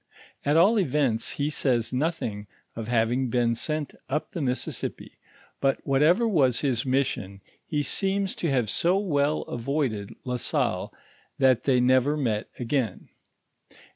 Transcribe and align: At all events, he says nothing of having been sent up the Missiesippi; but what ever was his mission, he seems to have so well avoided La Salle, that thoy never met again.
At 0.43 0.57
all 0.57 0.79
events, 0.79 1.33
he 1.33 1.51
says 1.51 1.93
nothing 1.93 2.47
of 2.75 2.87
having 2.87 3.29
been 3.29 3.53
sent 3.53 3.93
up 4.09 4.31
the 4.31 4.39
Missiesippi; 4.41 5.19
but 5.59 5.79
what 5.85 6.01
ever 6.01 6.27
was 6.27 6.61
his 6.61 6.87
mission, 6.87 7.39
he 7.67 7.83
seems 7.83 8.33
to 8.37 8.49
have 8.49 8.67
so 8.67 8.97
well 8.97 9.43
avoided 9.43 10.15
La 10.25 10.37
Salle, 10.37 10.91
that 11.37 11.65
thoy 11.65 11.79
never 11.79 12.17
met 12.17 12.49
again. 12.57 13.09